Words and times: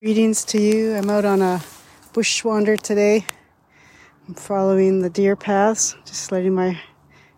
Greetings 0.00 0.44
to 0.44 0.60
you. 0.60 0.94
I'm 0.94 1.10
out 1.10 1.24
on 1.24 1.42
a 1.42 1.60
bush 2.12 2.44
wander 2.44 2.76
today. 2.76 3.26
I'm 4.28 4.34
following 4.34 5.02
the 5.02 5.10
deer 5.10 5.34
paths, 5.34 5.96
just 6.06 6.30
letting 6.30 6.54
my 6.54 6.80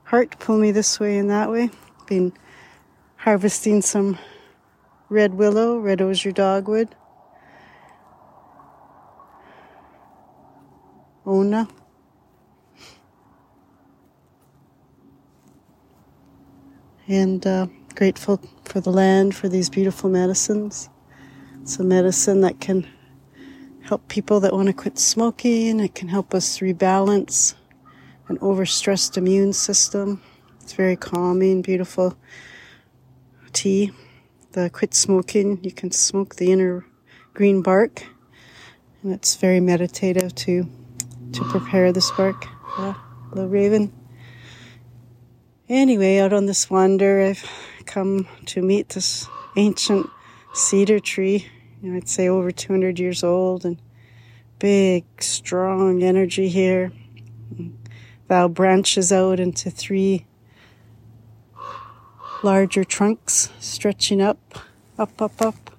heart 0.05 0.39
pull 0.39 0.59
me 0.59 0.71
this 0.71 1.01
way 1.01 1.17
and 1.17 1.31
that 1.31 1.51
way. 1.51 1.71
Been 2.07 2.35
harvesting 3.17 3.81
some 3.81 4.19
red 5.09 5.33
willow, 5.33 5.79
red 5.79 6.03
osier 6.03 6.33
dogwood, 6.33 6.95
Ona. 11.25 11.67
And 17.09 17.47
uh, 17.47 17.69
grateful 17.95 18.39
for 18.67 18.83
the 18.83 18.91
land, 18.91 19.35
for 19.35 19.49
these 19.49 19.71
beautiful 19.71 20.11
medicines. 20.11 20.91
It's 21.71 21.79
a 21.79 21.85
medicine 21.85 22.41
that 22.41 22.59
can 22.59 22.85
help 23.83 24.09
people 24.09 24.41
that 24.41 24.53
want 24.53 24.67
to 24.67 24.73
quit 24.73 24.99
smoking. 24.99 25.79
It 25.79 25.95
can 25.95 26.09
help 26.09 26.35
us 26.35 26.59
rebalance 26.59 27.55
an 28.27 28.39
overstressed 28.39 29.17
immune 29.17 29.53
system. 29.53 30.21
It's 30.61 30.73
very 30.73 30.97
calming, 30.97 31.63
beautiful 31.63 32.17
tea. 33.53 33.93
The 34.51 34.69
quit 34.69 34.95
smoking, 34.95 35.63
you 35.63 35.71
can 35.71 35.93
smoke 35.93 36.35
the 36.35 36.51
inner 36.51 36.85
green 37.35 37.63
bark, 37.63 38.05
and 39.05 39.13
it's 39.13 39.37
very 39.37 39.61
meditative 39.61 40.35
to 40.35 40.69
to 41.35 41.45
prepare 41.51 41.93
this 41.93 42.11
bark. 42.11 42.49
Yeah, 42.81 42.95
Raven. 43.33 43.93
Anyway, 45.69 46.19
out 46.19 46.33
on 46.33 46.47
this 46.47 46.69
wander, 46.69 47.23
I've 47.23 47.49
come 47.87 48.27
to 48.47 48.61
meet 48.61 48.89
this 48.89 49.29
ancient 49.55 50.11
cedar 50.53 50.99
tree. 50.99 51.47
You 51.83 51.91
know, 51.91 51.97
I'd 51.97 52.09
say 52.09 52.29
over 52.29 52.51
200 52.51 52.99
years 52.99 53.25
old 53.25 53.65
and 53.65 53.81
big, 54.59 55.05
strong 55.21 56.03
energy 56.03 56.49
here. 56.49 56.93
Thou 58.29 58.49
branches 58.49 59.11
out 59.11 59.41
into 59.41 59.71
three 59.71 60.27
larger 62.43 62.85
trunks 62.85 63.51
stretching 63.59 64.21
up, 64.21 64.59
up, 64.99 65.23
up, 65.23 65.41
up. 65.41 65.71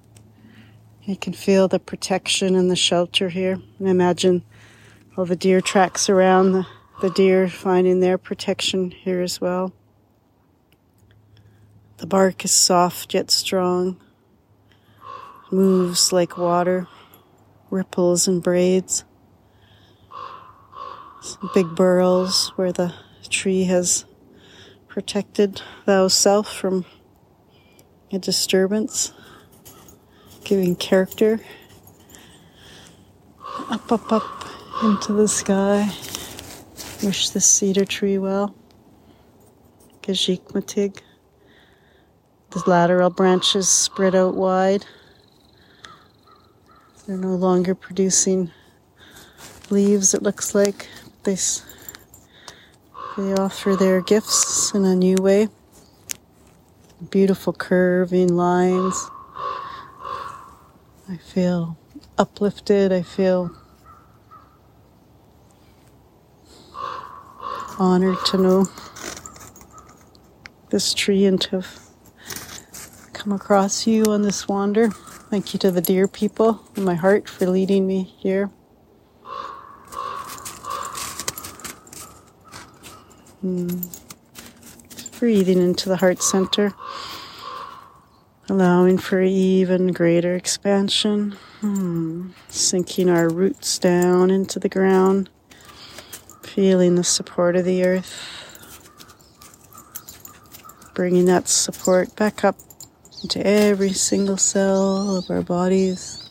You 1.04 1.16
can 1.16 1.32
feel 1.32 1.68
the 1.68 1.78
protection 1.78 2.56
and 2.56 2.70
the 2.70 2.76
shelter 2.76 3.28
here. 3.28 3.60
And 3.78 3.88
imagine 3.88 4.44
all 5.16 5.24
the 5.24 5.36
deer 5.36 5.60
tracks 5.60 6.10
around 6.10 6.52
the, 6.52 6.66
the 7.00 7.10
deer 7.10 7.48
finding 7.48 8.00
their 8.00 8.18
protection 8.18 8.90
here 8.90 9.20
as 9.20 9.40
well. 9.40 9.72
The 11.98 12.06
bark 12.08 12.44
is 12.44 12.50
soft 12.50 13.14
yet 13.14 13.30
strong 13.30 14.00
moves 15.52 16.12
like 16.12 16.38
water, 16.38 16.88
ripples 17.70 18.26
and 18.26 18.42
braids. 18.42 19.04
Some 21.20 21.50
big 21.54 21.74
burrows 21.76 22.48
where 22.56 22.72
the 22.72 22.94
tree 23.28 23.64
has 23.64 24.04
protected 24.88 25.62
thou 25.84 26.08
self 26.08 26.52
from 26.52 26.84
a 28.10 28.18
disturbance, 28.18 29.12
giving 30.44 30.74
character 30.74 31.40
up, 33.70 33.92
up, 33.92 34.12
up 34.12 34.44
into 34.82 35.12
the 35.12 35.28
sky. 35.28 35.90
Wish 37.02 37.30
this 37.30 37.46
cedar 37.46 37.84
tree 37.84 38.18
well. 38.18 38.54
Gajik 40.02 41.00
The 42.50 42.62
lateral 42.66 43.10
branches 43.10 43.68
spread 43.68 44.14
out 44.14 44.34
wide. 44.34 44.84
They're 47.06 47.16
no 47.16 47.34
longer 47.34 47.74
producing 47.74 48.52
leaves, 49.70 50.14
it 50.14 50.22
looks 50.22 50.54
like. 50.54 50.88
They, 51.24 51.36
they 53.16 53.34
offer 53.34 53.74
their 53.74 54.00
gifts 54.00 54.72
in 54.72 54.84
a 54.84 54.94
new 54.94 55.16
way. 55.16 55.48
Beautiful 57.10 57.52
curving 57.52 58.36
lines. 58.36 59.10
I 61.08 61.16
feel 61.16 61.76
uplifted. 62.16 62.92
I 62.92 63.02
feel 63.02 63.50
honored 67.80 68.24
to 68.26 68.38
know 68.38 68.66
this 70.70 70.94
tree 70.94 71.24
and 71.24 71.40
to 71.40 71.64
come 73.22 73.32
across 73.32 73.86
you 73.86 74.06
on 74.06 74.22
this 74.22 74.48
wander. 74.48 74.90
Thank 74.90 75.54
you 75.54 75.58
to 75.60 75.70
the 75.70 75.80
dear 75.80 76.08
people 76.08 76.60
in 76.74 76.82
my 76.82 76.96
heart 76.96 77.28
for 77.28 77.46
leading 77.46 77.86
me 77.86 78.02
here. 78.18 78.46
Hmm. 83.40 83.80
Breathing 85.20 85.62
into 85.62 85.88
the 85.88 85.98
heart 85.98 86.20
center, 86.20 86.74
allowing 88.48 88.98
for 88.98 89.22
even 89.22 89.92
greater 89.92 90.34
expansion. 90.34 91.36
Hmm. 91.60 92.30
Sinking 92.48 93.08
our 93.08 93.28
roots 93.28 93.78
down 93.78 94.32
into 94.32 94.58
the 94.58 94.68
ground, 94.68 95.30
feeling 96.42 96.96
the 96.96 97.04
support 97.04 97.54
of 97.54 97.64
the 97.64 97.84
earth, 97.84 98.90
bringing 100.92 101.26
that 101.26 101.46
support 101.46 102.16
back 102.16 102.42
up 102.42 102.56
into 103.22 103.46
every 103.46 103.92
single 103.92 104.36
cell 104.36 105.16
of 105.16 105.30
our 105.30 105.42
bodies. 105.42 106.28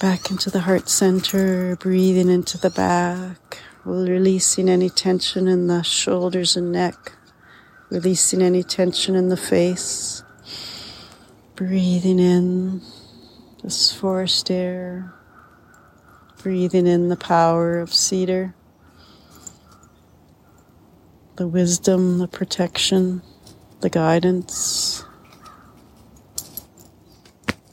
Back 0.00 0.30
into 0.30 0.50
the 0.50 0.60
heart 0.60 0.88
center, 0.88 1.76
breathing 1.76 2.28
into 2.28 2.58
the 2.58 2.70
back, 2.70 3.58
releasing 3.84 4.68
any 4.68 4.90
tension 4.90 5.46
in 5.46 5.68
the 5.68 5.82
shoulders 5.82 6.56
and 6.56 6.72
neck, 6.72 7.12
releasing 7.90 8.42
any 8.42 8.64
tension 8.64 9.14
in 9.14 9.28
the 9.28 9.36
face. 9.36 10.24
Breathing 11.54 12.18
in 12.18 12.80
this 13.62 13.92
forest 13.92 14.50
air, 14.50 15.12
breathing 16.42 16.86
in 16.86 17.08
the 17.08 17.16
power 17.16 17.78
of 17.78 17.94
cedar, 17.94 18.54
the 21.36 21.46
wisdom, 21.46 22.18
the 22.18 22.28
protection 22.28 23.22
the 23.80 23.90
guidance. 23.90 25.04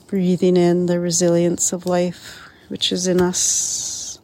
Breathing 0.07 0.55
in 0.57 0.85
the 0.85 0.99
resilience 0.99 1.73
of 1.73 1.85
life 1.85 2.47
which 2.69 2.91
is 2.91 3.07
in 3.07 3.21
us. 3.21 4.19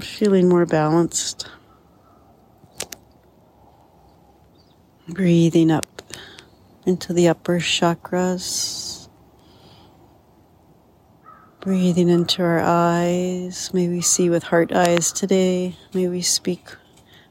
Feeling 0.00 0.48
more 0.48 0.66
balanced. 0.66 1.48
Breathing 5.08 5.70
up 5.70 6.02
into 6.86 7.12
the 7.12 7.28
upper 7.28 7.58
chakras. 7.58 9.08
Breathing 11.60 12.08
into 12.08 12.42
our 12.42 12.60
eyes. 12.60 13.72
May 13.72 13.88
we 13.88 14.00
see 14.00 14.28
with 14.28 14.42
heart 14.44 14.72
eyes 14.72 15.12
today. 15.12 15.76
May 15.94 16.08
we 16.08 16.22
speak 16.22 16.74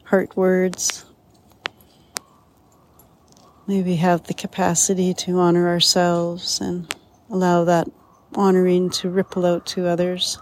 heart 0.04 0.36
words. 0.36 1.04
May 3.72 3.80
we 3.80 3.96
have 3.96 4.24
the 4.24 4.34
capacity 4.34 5.14
to 5.14 5.38
honor 5.38 5.66
ourselves 5.66 6.60
and 6.60 6.94
allow 7.30 7.64
that 7.64 7.88
honoring 8.34 8.90
to 8.90 9.08
ripple 9.08 9.46
out 9.46 9.64
to 9.68 9.88
others. 9.88 10.38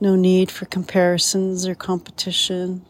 No 0.00 0.16
need 0.16 0.50
for 0.50 0.64
comparisons 0.64 1.68
or 1.68 1.76
competition. 1.76 2.84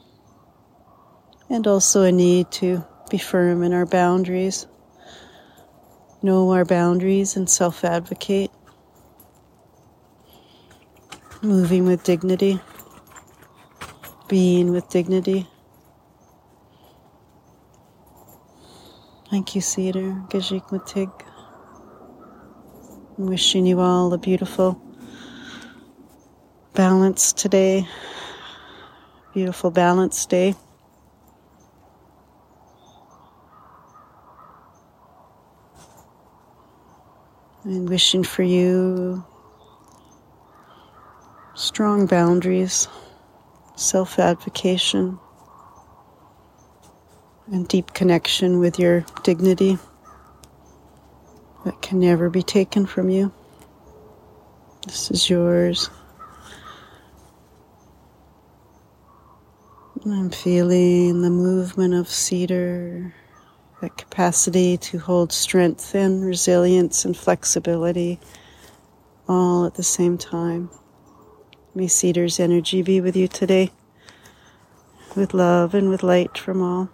And 1.50 1.66
also 1.66 2.02
a 2.02 2.10
need 2.10 2.50
to 2.52 2.82
be 3.10 3.18
firm 3.18 3.62
in 3.62 3.74
our 3.74 3.84
boundaries, 3.84 4.66
know 6.22 6.50
our 6.52 6.64
boundaries, 6.64 7.36
and 7.36 7.50
self 7.50 7.84
advocate. 7.84 8.50
Moving 11.42 11.84
with 11.84 12.04
dignity, 12.04 12.58
being 14.28 14.72
with 14.72 14.88
dignity. 14.88 15.46
Thank 19.30 19.54
you, 19.54 19.60
Cedar, 19.60 20.24
Gajik 20.30 20.70
Matig. 20.70 21.10
I'm 23.18 23.26
wishing 23.26 23.66
you 23.66 23.78
all 23.78 24.10
a 24.14 24.16
beautiful 24.16 24.80
balance 26.72 27.34
today. 27.34 27.86
Beautiful 29.34 29.70
balance 29.70 30.24
day. 30.24 30.54
And 37.64 37.86
wishing 37.86 38.24
for 38.24 38.44
you 38.44 39.22
strong 41.54 42.06
boundaries, 42.06 42.88
self 43.76 44.18
advocation 44.18 45.18
and 47.50 47.66
deep 47.66 47.94
connection 47.94 48.58
with 48.58 48.78
your 48.78 49.04
dignity, 49.22 49.78
that 51.64 51.80
can 51.80 51.98
never 51.98 52.28
be 52.28 52.42
taken 52.42 52.86
from 52.86 53.08
you. 53.08 53.32
This 54.86 55.10
is 55.10 55.28
yours. 55.30 55.90
I'm 60.04 60.30
feeling 60.30 61.22
the 61.22 61.30
movement 61.30 61.92
of 61.92 62.08
cedar, 62.08 63.14
that 63.80 63.96
capacity 63.96 64.76
to 64.78 64.98
hold 64.98 65.32
strength 65.32 65.94
and 65.94 66.24
resilience 66.24 67.04
and 67.04 67.16
flexibility 67.16 68.20
all 69.28 69.66
at 69.66 69.74
the 69.74 69.82
same 69.82 70.16
time. 70.16 70.70
May 71.74 71.88
cedar's 71.88 72.40
energy 72.40 72.82
be 72.82 73.00
with 73.00 73.16
you 73.16 73.28
today, 73.28 73.70
with 75.14 75.34
love 75.34 75.74
and 75.74 75.90
with 75.90 76.02
light 76.02 76.38
from 76.38 76.62
all. 76.62 76.88